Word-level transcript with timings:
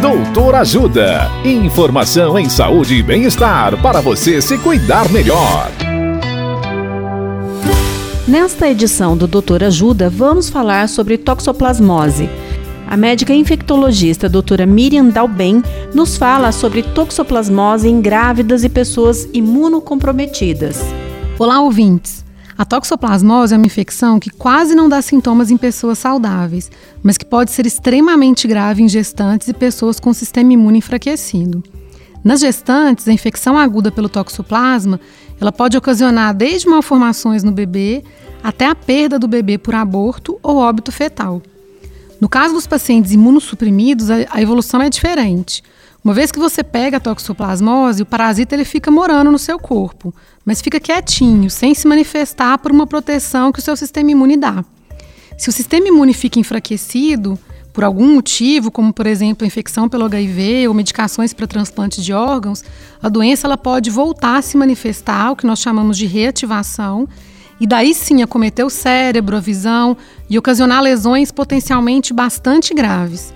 Doutor 0.00 0.54
Ajuda. 0.56 1.30
Informação 1.42 2.38
em 2.38 2.50
saúde 2.50 2.96
e 2.96 3.02
bem-estar 3.02 3.80
para 3.80 4.02
você 4.02 4.42
se 4.42 4.58
cuidar 4.58 5.10
melhor. 5.10 5.70
Nesta 8.28 8.68
edição 8.68 9.16
do 9.16 9.26
Doutor 9.26 9.64
Ajuda, 9.64 10.10
vamos 10.10 10.50
falar 10.50 10.90
sobre 10.90 11.16
toxoplasmose. 11.16 12.28
A 12.86 12.94
médica 12.94 13.32
infectologista 13.32 14.28
doutora 14.28 14.66
Miriam 14.66 15.06
Dalben 15.06 15.62
nos 15.94 16.18
fala 16.18 16.52
sobre 16.52 16.82
toxoplasmose 16.82 17.88
em 17.88 17.98
grávidas 18.00 18.64
e 18.64 18.68
pessoas 18.68 19.26
imunocomprometidas. 19.32 20.78
Olá, 21.38 21.60
ouvintes! 21.62 22.25
A 22.58 22.64
toxoplasmose 22.64 23.52
é 23.52 23.56
uma 23.56 23.66
infecção 23.66 24.18
que 24.18 24.30
quase 24.30 24.74
não 24.74 24.88
dá 24.88 25.02
sintomas 25.02 25.50
em 25.50 25.58
pessoas 25.58 25.98
saudáveis, 25.98 26.70
mas 27.02 27.18
que 27.18 27.24
pode 27.24 27.50
ser 27.50 27.66
extremamente 27.66 28.48
grave 28.48 28.82
em 28.82 28.88
gestantes 28.88 29.48
e 29.48 29.52
pessoas 29.52 30.00
com 30.00 30.12
sistema 30.14 30.54
imune 30.54 30.78
enfraquecido. 30.78 31.62
Nas 32.24 32.40
gestantes, 32.40 33.06
a 33.06 33.12
infecção 33.12 33.58
aguda 33.58 33.92
pelo 33.92 34.08
toxoplasma 34.08 34.98
ela 35.40 35.52
pode 35.52 35.76
ocasionar 35.76 36.34
desde 36.34 36.66
malformações 36.66 37.44
no 37.44 37.52
bebê 37.52 38.02
até 38.42 38.66
a 38.66 38.74
perda 38.74 39.18
do 39.18 39.28
bebê 39.28 39.58
por 39.58 39.74
aborto 39.74 40.38
ou 40.42 40.56
óbito 40.56 40.90
fetal. 40.90 41.42
No 42.18 42.28
caso 42.28 42.54
dos 42.54 42.66
pacientes 42.66 43.12
imunossuprimidos, 43.12 44.08
a 44.10 44.40
evolução 44.40 44.80
é 44.80 44.88
diferente. 44.88 45.62
Uma 46.06 46.14
vez 46.14 46.30
que 46.30 46.38
você 46.38 46.62
pega 46.62 46.98
a 46.98 47.00
toxoplasmose, 47.00 48.04
o 48.04 48.06
parasita 48.06 48.54
ele 48.54 48.64
fica 48.64 48.92
morando 48.92 49.28
no 49.28 49.40
seu 49.40 49.58
corpo, 49.58 50.14
mas 50.44 50.62
fica 50.62 50.78
quietinho, 50.78 51.50
sem 51.50 51.74
se 51.74 51.88
manifestar 51.88 52.58
por 52.58 52.70
uma 52.70 52.86
proteção 52.86 53.50
que 53.50 53.58
o 53.58 53.62
seu 53.62 53.76
sistema 53.76 54.12
imune 54.12 54.36
dá. 54.36 54.64
Se 55.36 55.48
o 55.48 55.52
sistema 55.52 55.88
imune 55.88 56.14
fica 56.14 56.38
enfraquecido, 56.38 57.36
por 57.72 57.82
algum 57.82 58.14
motivo, 58.14 58.70
como 58.70 58.92
por 58.92 59.04
exemplo 59.04 59.44
a 59.44 59.48
infecção 59.48 59.88
pelo 59.88 60.04
HIV 60.04 60.68
ou 60.68 60.74
medicações 60.74 61.32
para 61.32 61.48
transplante 61.48 62.00
de 62.00 62.12
órgãos, 62.12 62.62
a 63.02 63.08
doença 63.08 63.48
ela 63.48 63.58
pode 63.58 63.90
voltar 63.90 64.36
a 64.36 64.42
se 64.42 64.56
manifestar, 64.56 65.32
o 65.32 65.34
que 65.34 65.44
nós 65.44 65.58
chamamos 65.58 65.98
de 65.98 66.06
reativação, 66.06 67.08
e 67.58 67.66
daí 67.66 67.92
sim 67.92 68.22
acometer 68.22 68.64
o 68.64 68.70
cérebro, 68.70 69.36
a 69.36 69.40
visão 69.40 69.96
e 70.30 70.38
ocasionar 70.38 70.80
lesões 70.80 71.32
potencialmente 71.32 72.14
bastante 72.14 72.72
graves. 72.72 73.34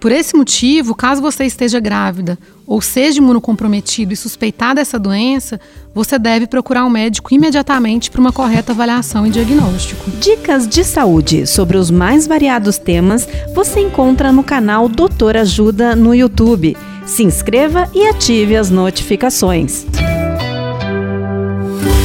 Por 0.00 0.10
esse 0.10 0.34
motivo, 0.34 0.94
caso 0.94 1.20
você 1.20 1.44
esteja 1.44 1.78
grávida 1.78 2.38
ou 2.66 2.80
seja 2.80 3.18
imunocomprometido 3.18 4.14
e 4.14 4.16
suspeitar 4.16 4.74
dessa 4.74 4.98
doença, 4.98 5.60
você 5.94 6.18
deve 6.18 6.46
procurar 6.46 6.86
um 6.86 6.90
médico 6.90 7.34
imediatamente 7.34 8.10
para 8.10 8.20
uma 8.20 8.32
correta 8.32 8.72
avaliação 8.72 9.26
e 9.26 9.30
diagnóstico. 9.30 10.10
Dicas 10.12 10.66
de 10.66 10.84
saúde 10.84 11.46
sobre 11.46 11.76
os 11.76 11.90
mais 11.90 12.26
variados 12.26 12.78
temas 12.78 13.28
você 13.54 13.80
encontra 13.80 14.32
no 14.32 14.42
canal 14.42 14.88
Doutor 14.88 15.36
Ajuda 15.36 15.94
no 15.94 16.14
YouTube. 16.14 16.76
Se 17.04 17.22
inscreva 17.22 17.86
e 17.92 18.06
ative 18.06 18.56
as 18.56 18.70
notificações. 18.70 19.84